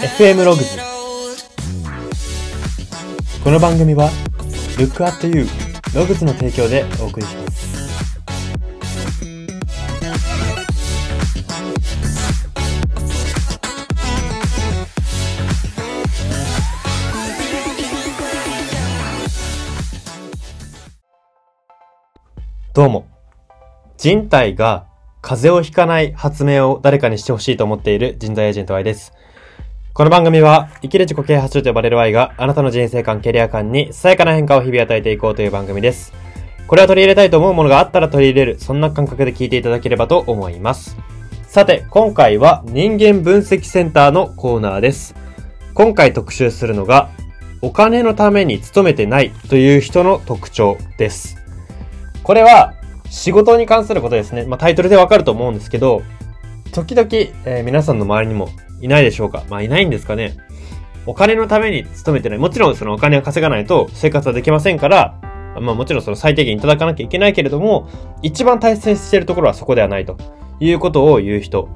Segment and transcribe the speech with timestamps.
[0.00, 0.78] FM ログズ
[3.44, 4.08] この番組は
[4.78, 5.44] Look at You
[5.94, 7.60] ログズの提供でお送りします。
[22.72, 23.06] どうも。
[23.98, 24.86] 人体が
[25.20, 29.12] 風邪をひかない発明を誰かにしてほしいと思っている人材エージェント Y です。
[30.00, 36.14] この番組は、生きる自己啓発書と呼ばれる Y があなたの人生観、キャリア観にさやかな変化を日々与えていこうという番組です。
[36.66, 40.96] これは取り入れたいと思うものがあったら取り入れる、そんな感覚で聞いていただければと思います。
[41.48, 45.14] さて、今回は人間分析センターのコーナーです。
[45.74, 47.10] 今回特集するのが、
[47.60, 51.36] お金のために勤めてないという人の特徴です。
[52.22, 52.72] これは、
[53.10, 54.46] 仕事に関することですね。
[54.46, 56.00] まあ、タイトルでわかると思うんですけど、
[56.72, 57.06] 時々、
[57.44, 58.48] えー皆さんの周りにも
[58.80, 59.44] いないでしょうか？
[59.48, 60.36] まあ、いないんですかね
[61.06, 62.38] お金のために勤めてない。
[62.38, 65.18] もちろんそのお金を稼がないと生活はできませんから、
[65.60, 67.88] まあもちろんその最低限いただかなきゃいけないけれども、
[68.22, 70.18] 一番大切にしているところはそこではないと
[70.60, 71.68] いうことを言う人。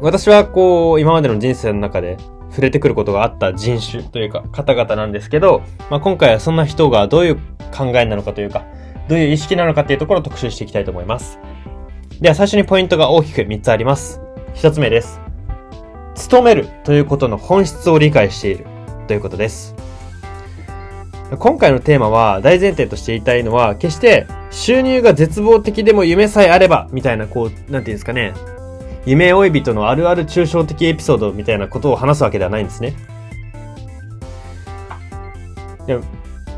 [0.00, 2.16] 私はこう、今までの人生の中で
[2.50, 7.36] 触れてくることがあった人種というか方々なんですけど、まあ今回はそんな人がどういう
[7.76, 8.64] 考えなのかというか、
[9.08, 11.40] どういう意識なのかっていうところを特集していきたいと思います。
[12.20, 14.20] では最初にポイントが大きく3つあります。
[14.54, 15.20] 1つ目です。
[16.18, 18.66] 勤めるということの本質を理解している
[19.06, 19.74] ということです。
[21.38, 28.34] 今回のテーマは大前提として言いたいのは決して収入が絶望的でも夢さえあればみたいなこう、なんていうんですかね。
[29.06, 32.94] 夢追い人のあるある抽象的エピソードみたいなことを話すわけではないんですね。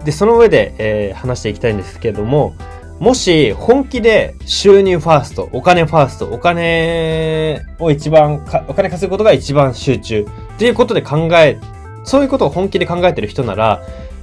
[0.04, 2.54] で、その上で、えー話していきたいんですけども、
[3.00, 11.58] もし本気で収入ファースト、お金ファースト、お金を一番、お金稼ぐことが一番集中っていうことで考え、
[12.04, 13.82] そういうことを本気で考えてる人なら、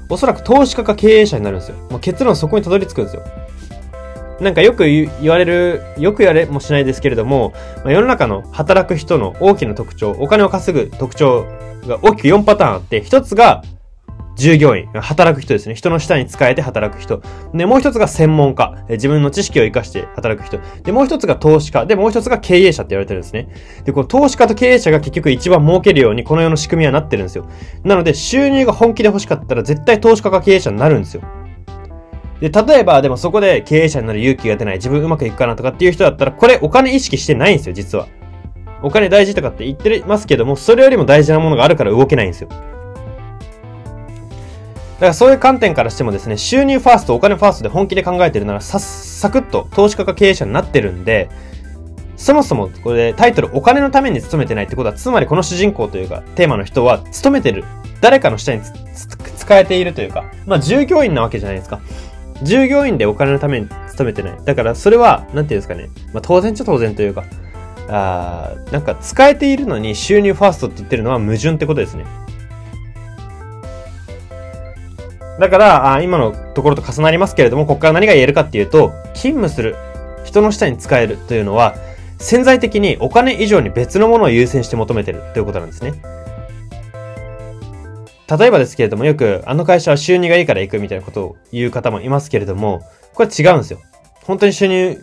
[0.10, 1.76] おそらく投資家か経営者になるんですよ。
[1.90, 3.24] もう結論そこにたどり着くんですよ。
[4.40, 11.48] なんかよく言われる、よく言われもしないですけれども、まあ世の中の働く人の大きな特徴、お金を稼ぐ特徴
[11.88, 13.64] が大きく4パターンあって、一つが
[14.38, 15.74] 従業員、働く人ですね。
[15.74, 17.22] 人の下に仕えて働く人。
[17.56, 18.86] で、もう一つが専門家。
[18.88, 20.60] 自分の知識を活かして働く人。
[20.84, 21.88] で、もう一つが投資家。
[21.88, 23.50] で、もう一つが経営者って言われてるんですね。
[23.84, 27.48] で、この投資家と経営者が結局一番儲けるようにこの世の仕組みはなってるんですよ。
[27.84, 31.24] なので、収入が本気で欲しかったら絶対投資家か経営者になるんですよ。
[32.40, 38.08] で、例えば、でもそこで経営者になる勇気が出ない、自分うまくいくかなとかっていう人だったら、これお金意識してないんですよ、実は。
[38.84, 42.50] お金大事とかって言ってますけども、それよりも大事なものがあるから動けないんですよ。
[44.98, 51.30] だからそういう観点からしてもですね、収入ファースト、お金ファーストで本気で考えてるなら、さ、サクッと投資家か経営者になってるんで、
[52.16, 57.64] そもそもこれタイトルお金のために勤めてないってことは、つまりこの主人公というか、テーマの人は勤めてる。
[58.02, 58.62] 誰かの下に
[59.38, 61.80] 使えているというか、まあ従業員なわけじゃないですか。
[62.42, 64.38] 従業員でお金のために勤めてない。
[64.44, 65.90] だからそれは、なんていうんですかね。
[66.12, 67.24] まあ当然っちゃ当然というか、
[67.90, 72.06] あなんか使えているのに収入ファーストって言ってるのは矛盾ってことですね。
[75.40, 79.76] だから、あ今のところと重なりますけれども、ここから何が言えるかっていうと、勤務する、
[80.24, 81.76] 人の下に使えるというのは、
[82.20, 85.94] 潜在的にお金以上に別のものを優先して求めてるということなんですね。
[88.30, 92.82] 例えばですけれども、よく、あの会社は収入がいいから行くみたいなことを言う方もいますけれども、
[93.14, 93.80] これ違うんですよ。
[94.26, 95.02] 本当に収入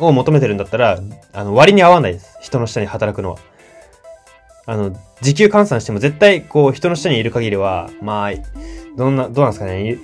[0.00, 0.98] を求めてるんだったら、
[1.32, 2.36] あの、割に合わないです。
[2.40, 3.38] 人の下に働くのは。
[4.66, 8.30] あの、時給換算しても絶対、こう、人の下にいる限りは、まあ、
[8.96, 9.98] どんな、どうなんですかね？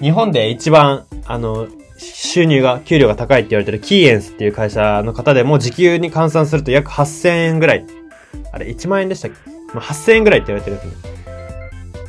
[0.00, 7.86] 日本で一番、あの、収入が、給料が高いって言われてるキーエンスっていう会社の方でも時給に換算すると約8000円ぐらい。
[8.52, 9.36] あれ、1万円でしたっけ、
[9.74, 11.12] まあ、8000円ぐらいって言われてるんですね。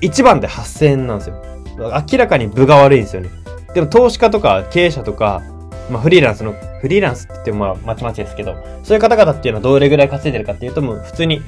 [0.01, 1.35] 一番で8000円なんですよ。
[2.11, 3.29] 明らかに部が悪いんですよね。
[3.73, 5.41] でも投資家とか経営者とか、
[5.89, 11.41] まあフリーランスの、フリーランスって言ってもまあまちまちですけど、そういう方々っていうのはどれぐらい稼いでるかっていうともう普通に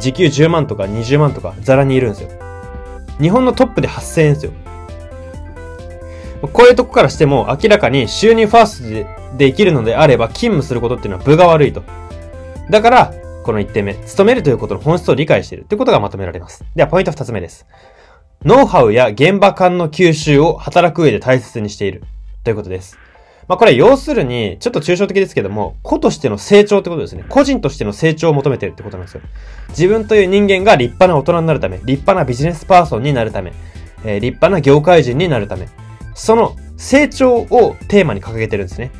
[0.00, 2.30] 時給10万とか20万とかザラにいるんですよ。
[3.22, 4.52] 日本のトップで8000円ですよ。
[6.52, 9.06] こういうとこからしても明らかに収入ファーストで
[9.38, 11.84] できるのであれば勤務することっていうのは部が悪いと。
[12.68, 13.14] だから、
[13.44, 16.64] この1点目、勤めるということの本質を理解しているということがまとめられます。
[16.74, 17.66] では、ポイント2つ目です。
[18.44, 22.02] ノウハウや現場間の吸収を働く上で大切にしている
[22.42, 22.98] ということです。
[23.48, 27.24] まあこれ要するに、ちょっと抽象的ですけども、個としての成長ってことですね。
[27.28, 29.22] 個人としての成長を求めてるってことなんですよ。
[29.70, 33.52] 自分という人間が立派な大人になるため、立派なビジネスパーソンになるため、
[34.04, 35.68] えー立派な業界人になるため、
[36.14, 38.90] その成長をテーマに掲げてるんですね。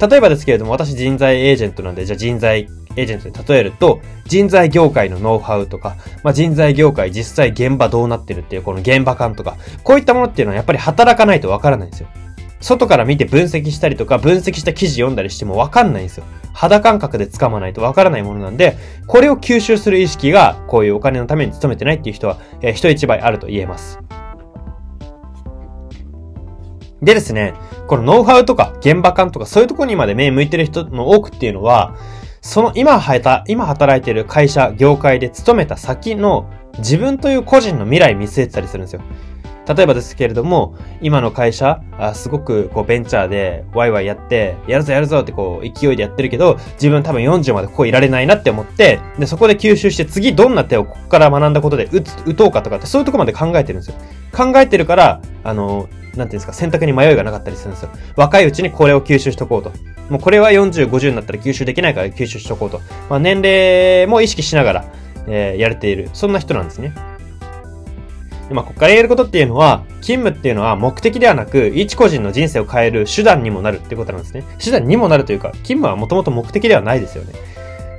[0.00, 12.08] 例えばですけれども、私人材エージェントなんで、じゃあ人材エージェントに例えると、人材業界のノウハウとか、まあ、人材業界実際現場どうなってるっていうこの現場感とか、こういったものっていうのはやっぱり働かないとわからないんですよ。
[12.60, 16.24] 外から見て分析したりとか、分析した記事読んだりしてもわかんないんですよ。
[16.52, 18.76] 肌感覚で掴まないとわからないものなんで、
[19.06, 23.98] これを吸収する意識が、こういうお金のために勤めてないっていう人は、えー、人一倍あると言えます。
[27.02, 27.54] でですね、
[27.86, 31.96] このノウハウとか現場感とかそういうところにまで目向いてる人の多くっていうのは、
[32.42, 39.02] その今働今働いてる会社、業界で勤めた先の自分という個人の未来見据えてたりするんですよ。
[39.72, 53.94] 例えばですけれども、今の会社、あすごくこうベンチャーでワイワイやって、やるぞやるぞってこう勢いでやってるけど、自分多分40までここいられないなって思って、で、そこで吸収して次どんな手をここから学んだことで打つ、打とうかとかってそういうとこまで考えてるんですよ。
[54.32, 57.90] 考えてるから、あの、なんていうんですか、選択に迷いがなかったりするんですよ。
[58.16, 59.72] 若いうちにこれを吸収しとこうと。
[60.08, 62.80] もうこれは40、50になったら吸収できないから吸収しとこうと。
[63.08, 64.84] まあ年齢も意識しながら、
[65.28, 66.10] えー、やれている。
[66.12, 66.92] そんな人なんですね。
[68.50, 74.44] で、まあ、ここからやることっていうのは、勤務っていうのは目的ではなく、一個人の人生を変える手段にもなるってことなんですね。
[74.58, 77.32] 手段にもなるというか、勤務はもともと目的ではないですよね。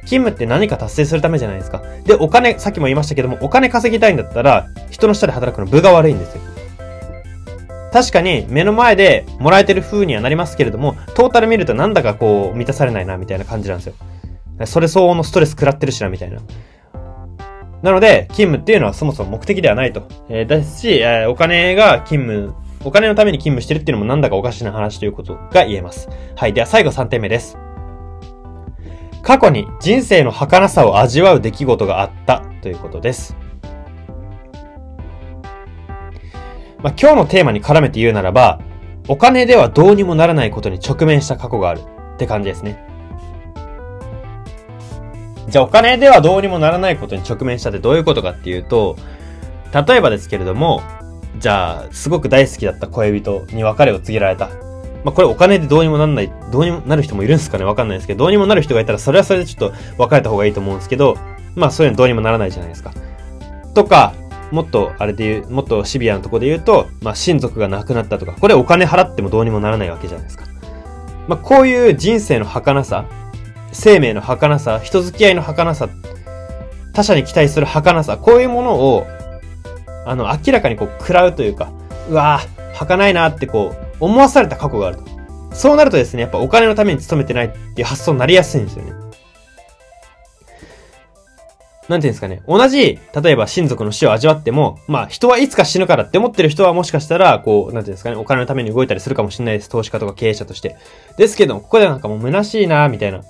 [0.03, 1.81] 勤務って何か達成するためじゃないですか。
[2.05, 6.41] で、お金、さっきも言いましたけども、お金稼ぎたいんだったら、人の下で働くの分が悪いんですよ。
[7.93, 13.93] 確かに目の前でもらえてる風にはなりますけれども、トータル見るとなんだかこう満たされないなみたいな感じなんですよ。
[14.65, 16.39] それ相応のストレス食らってるしなみたいな。
[17.81, 20.03] なので、勤務っていうのはそもそも目的ではないと。
[20.29, 26.09] えー、ですし、えー、お金が勤務、お金のために勤務してるっていうのもなんだかおかしな話ということが言えます。
[26.35, 26.53] はい。
[26.53, 27.57] では最後3点目です。
[29.23, 33.35] 過去に人生の儚さを味わう出来事があったということです。
[36.83, 38.59] まあ、今日のテーマに絡めて言うならば、
[39.07, 41.81] お金ではどうにもならないことに直面した過去がある
[42.15, 42.90] って感じですね。
[45.51, 48.95] じゃあお金ではどうにもならないことに直面したってどういうことかっていうと、
[49.73, 50.81] 例えばですけれども、
[51.39, 54.49] じゃあ、すごく大好きだった恋人に別れを告げられた。
[55.03, 57.65] まあ、これお金でどうにもなんない、どうにもなる人もいるんですかね？
[57.65, 61.17] わかんないですけど、どうにもなる人がいたら、それはそれでちょっと別れた方がいいと思うんですけど、
[61.55, 62.93] まあ、そういうのどうにもならないじゃないですか。
[63.73, 64.13] とか、
[64.51, 70.45] もっと、あれで言う、もっとシビアなとこで言うと、まあ、親族が亡くなったとか、これお金払ってもどうにもならないわけじゃないですか。
[71.27, 73.05] まあ、こういう人生の儚さ、
[73.71, 75.89] 生命の儚さ、人付き合いの儚さ、
[76.93, 79.07] 他者に期待する儚さ、こういうものを、
[80.05, 81.71] あの、明らかにこう、食らうというか、
[82.09, 85.03] うわぁ、儚いなってこう、思わされた過去があると。
[85.53, 88.93] そうなるとですね、やっぱお金のために勤めてないっていう発想になりやすいんですよね。
[91.89, 92.41] なんていうんですかね。
[92.47, 99.69] 同じ、例えば親族の死を味わっても、まあ人はいつか死ぬからって思ってる人はもしかしたら、こう、なんていうんですかね、お金のために動いたりするかもしれないです。
[99.69, 100.77] 投資家とか経営者として。
[101.17, 103.21] ですけど、ここでなんかもう虚しいなみたいな。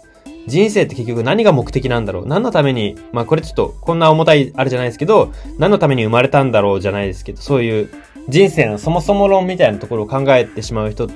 [0.48, 2.28] 人生って結局何が目的なんだろう？
[2.28, 7.90] 何のために、まあこれちょっとこんな重たいあれじゃないですけど、何のために生まれたんだろうじゃないですけど、そういう
[8.28, 11.08] 人生のそもそも論みたいなところを考えてしまう人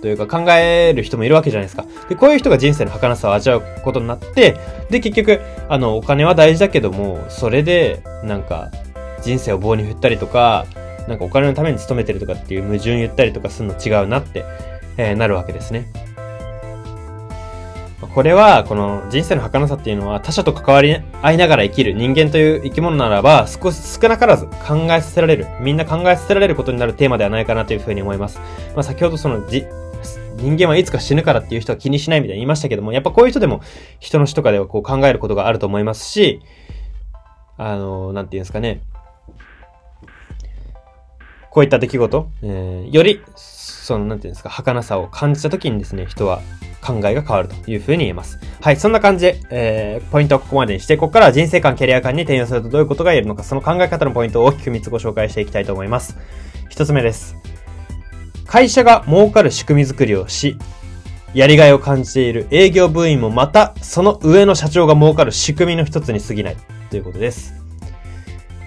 [0.00, 1.84] というか考える人もいるわけじゃないですか。
[2.08, 4.56] で、こういう人が人生の儚さを味わうことになって、
[4.90, 8.70] で、結局、あの、お金は大事だけども、それで、なんか、
[9.22, 10.66] 人生を棒に振ったりとか、
[11.08, 14.44] なんかお金のために勤めてるとかっていう矛盾言ったりとかするの違うなって、
[14.98, 15.90] えー、なるわけですね。
[18.18, 28.40] これは、この人生の儚さっていうのは他者と関わり合いながら生きる人間という生き物ならば少し少なからず考えさせられる、みんな考えさせられることになるテーマではないかなというふうに思います。
[28.74, 29.64] まあ先ほどそのじ、
[30.34, 33.60] 人間はいつか死ぬからっていう人は気にしないみたいに言いましたけども、やっぱこういう人でも
[34.00, 36.42] 人の死とかではこう考えることがあると思いますし、
[37.56, 38.80] あの、なんて言うんですかね。
[41.52, 43.22] こういった出来事、えー、より、
[43.88, 46.40] その、なんていうんですか、儚さを感じた時にですね、人は
[46.82, 48.38] 考えが変わるというふうに言えます。
[48.60, 56.16] はい、そんな感じで、えー、ポイントはここまでにして、ここからは人生観、キャリア観に転用するとどういうことが言えるのか、その考え方のポイントを大きく3つご紹介していきたいと思います。
[56.70, 57.34] 1つ目です。
[58.46, 60.58] 会社が儲かる仕組み作りをし、
[61.32, 66.56] やりがいを感じている営業部員もまた、その上の社長が儲かる仕組みの一つに過ぎない
[66.90, 67.67] ということです。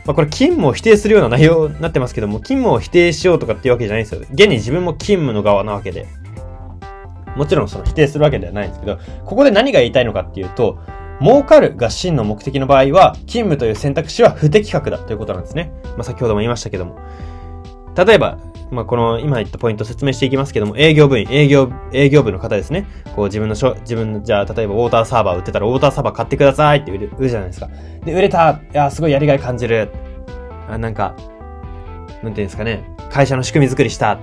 [0.05, 4.21] まあ、これ勤務を否定するような内容になってますけども、勤務を否定しようとかっていうわけじゃないんですよ。
[4.31, 6.07] 現に自分も勤務の側なわけで。
[7.35, 10.79] もちろんその否定するわけではないんですけど、ここで何が言いたいのかっていうと、
[11.21, 15.71] 儲かるが真の目的の場合は、勤務という選択肢は不適格だということなんですね。
[15.83, 16.97] まあ、先ほども言いましたけども。
[17.95, 18.39] 例えば、
[18.71, 22.87] まあ、この今言ったポイントを説明していきますけども、営業部員、営業、営業部の方ですね。
[23.15, 27.69] こう自分の、自分の、じゃあ、例えばウォーターサーバー売ってたら、ウォーターサーバー買ってくださいって売る売るじゃないですか。
[28.05, 29.89] で、売れたいや、すごいやりがい感じる。
[30.69, 31.15] あ、なんか、
[32.23, 32.83] なんていうんですかね。
[33.11, 34.19] 会社の仕組み作りした。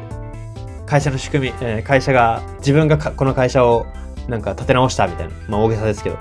[0.86, 3.84] 会社の仕組み、えー、会社が、自分がこの会社を
[4.28, 5.34] なんか立て直したみたいな。
[5.48, 6.16] まあ大げさですけど。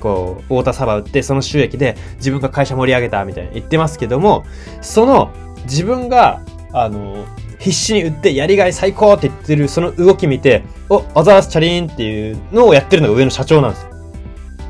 [0.00, 4.44] こう、ウォーターサーバー売って、その収益で自分が会社盛り上げたみたいな言ってますけども、
[4.80, 5.30] その
[5.64, 6.42] 自分が、
[6.72, 7.24] あの、
[7.66, 13.90] 必死に売ってやりがい最高って言ってるその動き見て、お、アザースチャリーンっていうのをやってるのが上の社長なんですよ。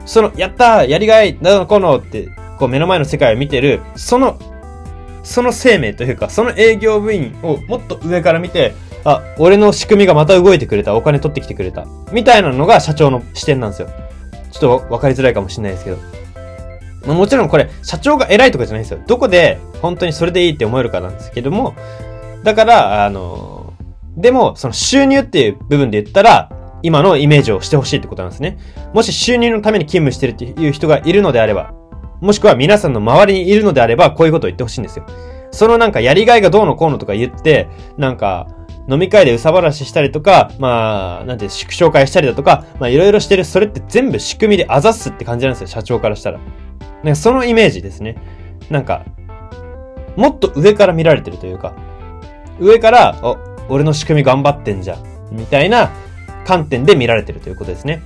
[0.07, 4.39] その、やったーやりがいなのこのって、こう目の前の世界を見てる、その、
[5.23, 8.75] その生命というか、その営業部員をもっと上から見て、
[9.05, 13.91] あ、俺の仕組みがまた動いてくれた、お金取ってきてくれた、みたいなのが社長の視点なんですよ。
[14.53, 15.99] ちょっと分かりづらいかもしれないですけど。
[17.13, 19.01] もちろんこれ、社長が偉いとかじゃないんですよ。
[19.07, 21.75] どこで本当にそれでいいって思えるかなんですけども、
[22.47, 23.75] だから、あの、
[24.17, 26.49] でも、その収入っていう部分で言ったら、
[26.81, 28.57] 今のイメージをしてほしいってことなんですね。
[28.95, 31.75] もし収入のために勤務してるっていう人がいるのであれば、
[32.21, 35.07] もしくは皆さんの周りにいるのであれば、こういうことを言ってほしいんですよ。
[35.51, 37.67] そのなんかやりがいがどうのこうのとか言って、
[37.99, 38.47] なんか、
[38.89, 46.39] 飲み会でうさばらししたりとか、まあ、なんて、祝勝会したりだとか、まあいろいろしてる、それって全部仕組みであざすって感じなんですよ、社長からしたら。
[47.03, 48.17] なんかそのイメージですね。
[48.71, 49.05] なんか、
[50.17, 51.75] もっと上から見られてるというか、
[52.61, 55.17] 上から、お、俺の仕組み頑張ってんじゃん。
[55.33, 55.91] みたいな
[56.47, 58.03] 観点で見られてるということですね。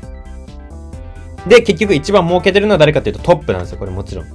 [1.47, 4.27] で、結局一番儲けてるのは誰かというとトップなんですよ、これもちろん。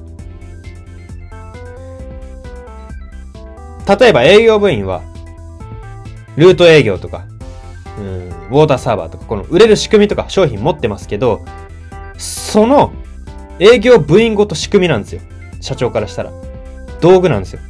[3.99, 5.01] 例えば営業部員は、
[6.35, 7.25] ルート営業とか、
[7.99, 11.45] うん、ウォーターサーバーとか、この売れる仕組みとか商品持ってますけど、
[12.17, 12.93] その
[13.59, 15.21] 営業部員ごと仕組みなんですよ。
[15.61, 16.31] 社長からしたら。
[17.01, 17.61] 道具なんですよ。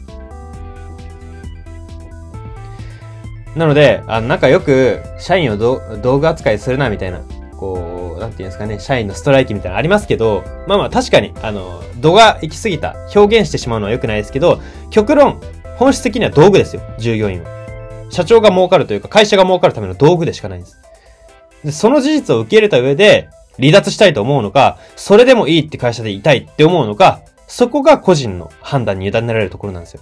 [3.55, 7.21] なので、あの、なんかよく、社員を道具扱いするな、みたいな、
[7.57, 14.59] こう、なんていうんですかね、社員のストライキみたいなのありますけど、まあまあ確かに、あの、度が行き過ぎた、表現してしまうのは良くないですけど、
[14.89, 15.39] 極論、
[15.77, 17.49] 本質的には道具ですよ、従業員は。
[18.09, 20.79] 社長が儲かるというか、会社が儲かるための道具でしかないんです。
[21.63, 30.01] で、その事実を受け入れた上で、離脱したいと思うのか、それでもいいって会社でいたいって思うのか、そこが個人の判断に委ねられるところなんですよ。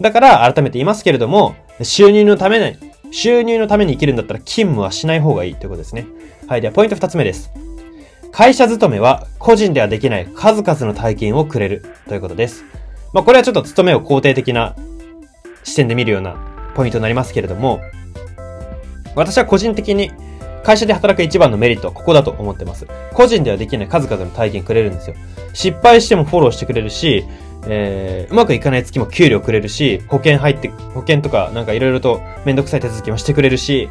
[0.00, 2.76] だから、改めて言いますけれども、収入のために、
[3.12, 6.06] 収入のために生きるんだったら勤務はしない方がいいということですね。
[6.46, 6.60] はい。
[6.60, 7.50] では、ポイント二つ目です。
[8.32, 12.64] 会社勤めは個人ではできない数々の体験をくれるということです。
[13.12, 14.76] まあ、これはちょっと勤めを肯定的な
[15.64, 16.36] 視点で見るような
[16.74, 17.80] ポイントになりますけれども、
[19.16, 20.12] 私は個人的に
[20.62, 22.86] 会社で働く一番のメリットはここだと思ってます。
[23.12, 25.16] 個人ではできない数々の体験くれるんですよ。
[25.52, 27.24] 失敗してもフォローしてくれるし、
[27.66, 33.88] えー、うまくいかない月も給料くれるし、保険入って、保険とかなんかいろいろとめんどくさい手続きもしてくれるし、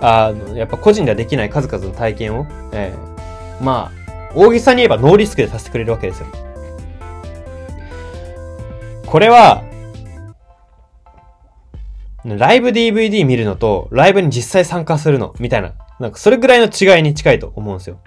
[0.00, 6.26] あの、やっぱ個人ではできない数々の体験を、えー、まあ、大げさに言えばノーリスクでさせてくれるわけですよ。
[9.06, 9.62] これは、
[12.24, 17.98] ライブ DVD 見るのと、ライブに実際参加するの、みたいな、なんかそれぐらいの違いに近いと思うんですよ。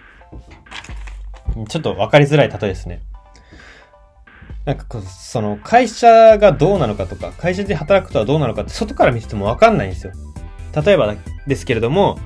[1.70, 3.02] ちょっとわかりづらい例えですね。
[4.66, 10.14] なんかこう、その会社がどうなのかとか、会社で働くとはどうなのかって外から見ててもわかんないんですよ。
[10.84, 11.16] 例えば
[11.48, 12.18] ですけれども、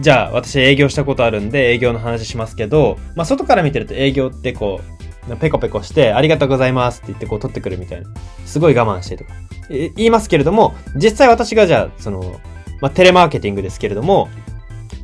[0.00, 4.80] じゃあ私営業したことあるんで営業の話しますけど、まあ外から見てると営業ってこ
[5.28, 8.08] う、ペコペコしてありがとうございますって言ってこう取ってくるみたいな。
[8.44, 9.32] すごい我慢してとか。
[9.68, 12.40] 言いますけれども、実際私がじゃあ、その、
[12.80, 14.28] まあテレマーケティングですけれども、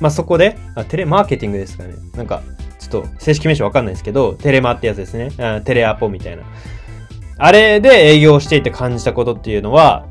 [0.01, 1.95] まあそこで、あ、テレマーケティングですかね。
[2.17, 2.43] なんか、
[2.89, 5.31] っと正式名称わかんないですけど、テレマってやつですね。
[5.39, 6.43] あテレアポみたいな。
[7.39, 10.07] あれで営業していて感じたことっていうのは、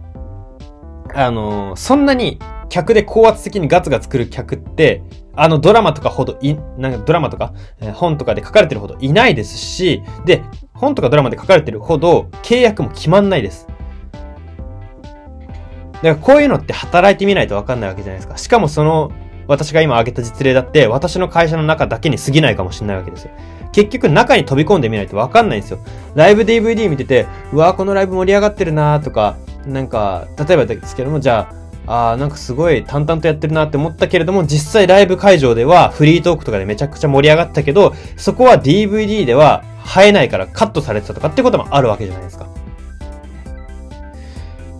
[1.14, 5.04] あの、そんなに客で高圧的にガツガツ来る客って、
[5.36, 10.44] あのドラマとかほどい、なんかドラマとか、え、本とかで書かれてるほどいないですし、で、
[10.74, 13.68] 本とかドラマで書かれてるほど契約も決まんないです。
[15.94, 18.38] だからこういうのって働いてみないとわかんないわけじゃないですか。
[18.38, 19.12] しかもその
[19.48, 23.32] 私が今挙げた実例だって、私の会社の中だけに過ぎないかもしれないわけですよ。
[23.72, 25.80] 結局中に飛び込んでみないとわかんないんですよ。
[26.16, 39.64] ライブ DVD 見てて、うわこのライブ盛り上がってるなとか、なんか、例えばですけども、じゃあ、あーなんかすごい淡々とやってるなって思ったけれども、実際ライブ会場ではフリートークとかでめちゃくちゃ盛り上がったけど、そこは DVD では
[39.98, 42.46] 映えないからカットされてたとかってこともあるわけじゃないですか。
[42.46, 42.50] だ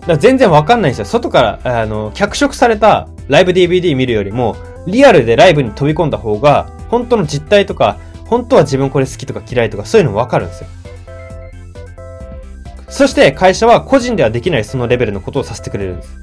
[0.06, 1.04] から全然わかんないんですよ。
[1.06, 4.56] 外から、あの、脚色されたライブ DVD 見るよりも、
[4.86, 10.68] リアルでライブに飛び込んだ方が、本当の実態とか、本当は自分これ好きとか嫌いとか、そういうのもわかるんですよ。
[12.88, 16.18] そして会社は個人ではできないそのレベルのことをさせてくれるんです。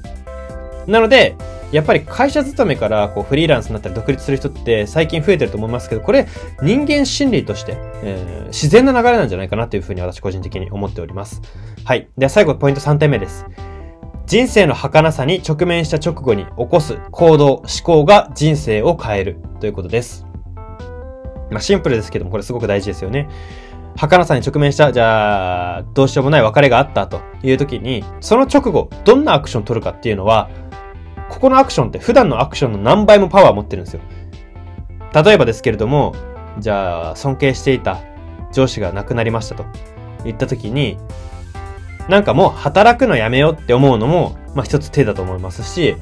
[0.86, 1.36] なので、
[1.72, 6.26] やっぱり会社勤めからこうフリーランスになったり独立する人って最近増えてると思いますけど、これ
[6.62, 11.42] 人間心理として、えー、自然な流れなんじゃないかなというふうに私個人的に思っております。
[11.84, 12.08] はい。
[12.16, 13.46] では最後ポイント3点目です。
[14.26, 20.26] 人生の儚さに直面した直後に起こす行動、思考が人生を変えるということです。
[21.48, 23.28] まあ、シンプルですけども、これすごく大事ですよね。
[23.94, 30.50] 儚さに直面した、じゃあ、どうしようもない別れがあったという時に、その直後、どんなアクションを取るかっていうのは、
[31.28, 34.00] ここのアクションって普段のアクションの何倍もパワーを持ってるんですよ。
[35.14, 36.16] 例えばですけれども、
[36.58, 38.00] じゃあ、尊敬していた
[38.52, 39.64] 上司が亡くなりましたと
[40.24, 40.98] 言った時に、
[42.08, 45.96] なんかもう働くのやめようって思うのも、まあ一つ手だと思いますし、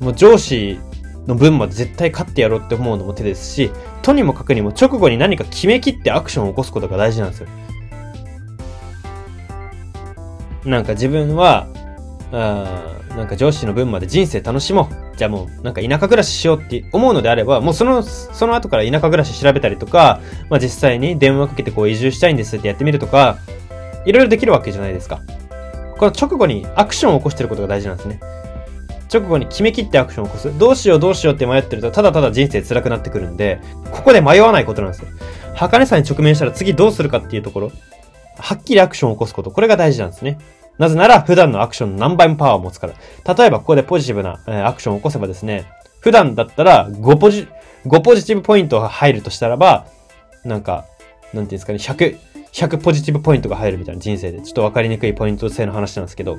[0.00, 0.78] もう上司
[1.26, 3.70] の分まで絶対勝ってやろうって思うのも手ですし、
[4.02, 7.48] とにもかくにも直後に何か決めきってアクションを起こすことが大事なんですよ。
[10.64, 11.66] なんか自分は、
[12.32, 15.16] あなんか上司の分まで人生楽しもう。
[15.16, 23.38] じゃあもうなんか田舎暮らししようって思うのであれば、もうその、その後から田舎暮らし調べたりとか、まあ実際に電話かけてこう移住したいんですってやってみるとか、
[24.04, 25.20] いろいろできるわけじゃないですか。
[25.98, 28.20] この直後にアクションを起こしてることが大事なんですね。
[29.12, 30.58] 直後に決めきってアクションを起こす。
[30.58, 35.08] どうしようどうしようって迷ってると、ただただ人生辛くなってくるんで、ここで迷わないことなんですよ。
[35.54, 37.72] 儚さに直面したら次どうするかっていうところ、
[38.38, 40.38] はっきりアクションを起こすこと、これが大事なんですね。
[40.78, 43.34] なぜなら、普段のアクションの何倍もパワーを持つから。
[43.34, 45.66] 例えば、ここでポジティブな、え、アクションを起こせばですね、
[46.00, 47.46] 普段だったら5ポジ、
[47.84, 49.86] 5ポジティブポイントが入るとしたらば、
[50.44, 50.86] なんか、
[51.26, 52.16] なんていうんですかね、100、
[52.52, 56.38] 100ポジティブポイントが入るみたいな人生で、ちょっとわかりにくいポイント制の話なんですけど、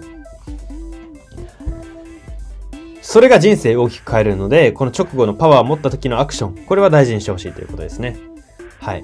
[3.01, 8.17] それが人生を大きく変えるので、この直後のパワーを持った時のアクション、これは大事にしてほしいということですね。
[8.79, 9.03] はい。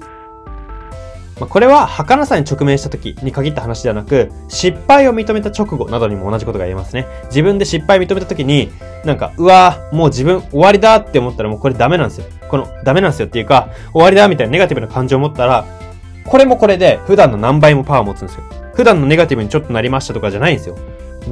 [1.40, 7.06] まあ、これは儚さに直面した時に限った話ではなく、失敗を認めた直後などにも同じことが言えますね。
[7.26, 8.70] 自分で失敗を認めた時に、
[9.04, 12.26] なんか、うわぁ、もう自分終わりだって思ったらもうこれダメなんですよ。
[12.48, 15.64] この、ダメなんですよっていうか、終わりだみたいなネガティブな感情を持ったら、
[16.24, 18.42] これもこれで普段の何倍もパワーを持つんですよ。
[18.74, 20.78] 普段のネガティブにちょっとなりましたとかじゃないんですよ。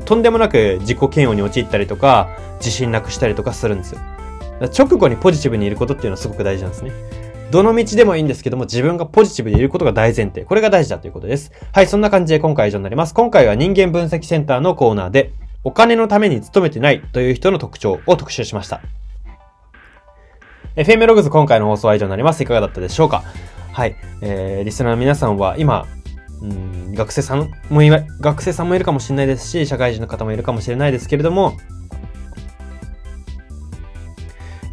[0.05, 2.29] とんでもなく自己嫌悪に陥ったりとか、
[2.59, 4.01] 自信なくしたりとかするんですよ。
[4.77, 6.91] 直後にポジティブにいることっていうのはすごく大事なんですね。
[7.51, 10.43] どの道でもいいんですけども、自分がポジティブでいることが大前提。
[10.43, 11.53] これが大事だということです。
[11.73, 13.15] はい、そんな感じで今回は以上になります。
[13.15, 15.31] 今回は人間分析センターのコーナーで、
[15.65, 18.83] お金のために勤めてないという人の特徴を特集しました。
[20.77, 22.43] FM ログズ今回の放送は以上になります。
[22.43, 23.25] いかがだったでしょうか？
[23.79, 25.87] はい、えー、リスナーの皆さんは今、
[26.43, 31.57] うん学生さんもい、学生さんもいるかもしれないですし、社会人の方もいるかもしれないですけれども、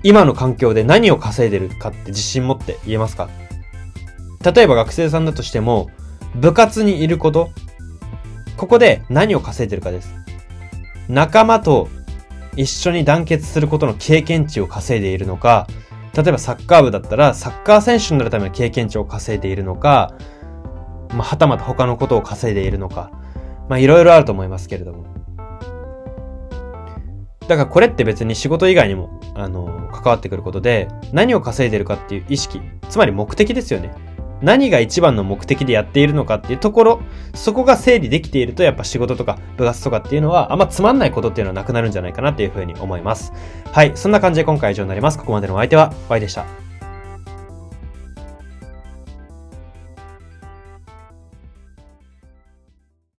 [0.01, 3.29] 今の環境で何を稼いでるかって自信持って言えますか？
[4.41, 5.91] 例えば学生さんだとしても、
[6.33, 7.51] 部活にいること、
[8.57, 10.15] ここで何を稼いでるかです。
[11.09, 11.89] 仲間と
[12.55, 15.67] 一緒に団結することの経験値を稼いでいるのか、
[16.15, 20.15] 例えばサッカー部だったらサッカー選手になるための経験値を稼いでいるのか、
[21.09, 23.11] まあ、はたまた他のことを稼いでいるのか、
[23.67, 25.05] まあいろいろあると思いますけれども。
[27.47, 33.93] だからこれって別に仕事以外にも、あの、関わってくることで、何を稼いでるかっていう意識、つまり目的ですよね。
[34.41, 36.99] 何が一番の目的でやっているのかっていうところ、
[37.33, 43.33] そこが整理できているとやっぱ仕事とか部活とかっていうのはあんまつまんないことっていうのはなくなるんじゃないかなっていうふうに思います。
[43.71, 43.91] はい。
[43.95, 45.17] そんな感じで今回以上になります。
[45.17, 46.64] ここまでのお相手は、Y でした。